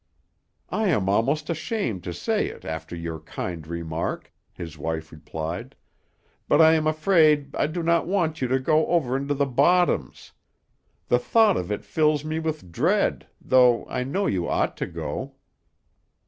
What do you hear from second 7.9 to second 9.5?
want you to go over into the